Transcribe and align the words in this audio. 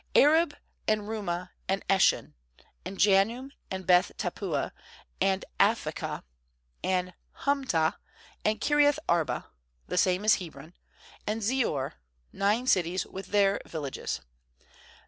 ^Arab, 0.15 0.55
and 0.87 1.01
Rumah, 1.01 1.51
and 1.69 1.87
Eshan; 1.87 2.33
Mand 2.83 2.97
Janum, 2.97 3.51
and 3.69 3.85
Beth 3.85 4.11
tappuah, 4.17 4.71
and 5.21 5.45
Aphekah; 5.59 6.23
wand 6.83 7.13
Humtah, 7.45 7.97
and 8.43 8.59
Kiriath 8.59 8.97
arba— 9.07 9.51
the 9.89 9.99
same 9.99 10.25
is 10.25 10.37
Hebron, 10.37 10.73
and 11.27 11.41
Zior; 11.43 11.93
nine 12.33 12.65
cities 12.65 13.05
with 13.05 13.27
their 13.27 13.61
villages. 13.67 14.21